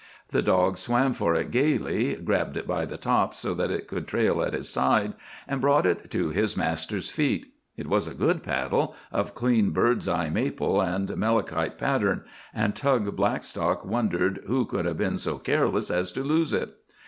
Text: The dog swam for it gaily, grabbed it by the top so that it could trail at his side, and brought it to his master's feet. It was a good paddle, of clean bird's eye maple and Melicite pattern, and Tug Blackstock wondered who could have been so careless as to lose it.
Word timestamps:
The 0.29 0.41
dog 0.41 0.79
swam 0.79 1.13
for 1.13 1.35
it 1.35 1.51
gaily, 1.51 2.15
grabbed 2.15 2.57
it 2.57 2.65
by 2.65 2.85
the 2.85 2.97
top 2.97 3.35
so 3.35 3.53
that 3.53 3.69
it 3.69 3.87
could 3.87 4.07
trail 4.07 4.41
at 4.41 4.53
his 4.55 4.67
side, 4.67 5.13
and 5.47 5.61
brought 5.61 5.85
it 5.85 6.09
to 6.09 6.29
his 6.29 6.57
master's 6.57 7.11
feet. 7.11 7.53
It 7.77 7.85
was 7.85 8.07
a 8.07 8.15
good 8.15 8.41
paddle, 8.41 8.95
of 9.11 9.35
clean 9.35 9.69
bird's 9.69 10.07
eye 10.07 10.31
maple 10.31 10.81
and 10.81 11.07
Melicite 11.15 11.77
pattern, 11.77 12.23
and 12.51 12.75
Tug 12.75 13.15
Blackstock 13.15 13.85
wondered 13.85 14.41
who 14.47 14.65
could 14.65 14.85
have 14.85 14.97
been 14.97 15.19
so 15.19 15.37
careless 15.37 15.91
as 15.91 16.11
to 16.13 16.23
lose 16.23 16.51
it. 16.51 16.75